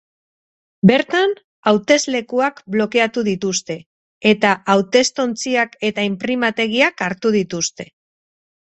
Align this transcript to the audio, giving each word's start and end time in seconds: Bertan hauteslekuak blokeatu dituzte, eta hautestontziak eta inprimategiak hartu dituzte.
Bertan 0.91 1.35
hauteslekuak 1.71 2.57
blokeatu 2.77 3.25
dituzte, 3.29 3.77
eta 4.33 4.55
hautestontziak 4.75 5.79
eta 5.93 6.11
inprimategiak 6.13 7.07
hartu 7.11 7.39
dituzte. 7.43 7.93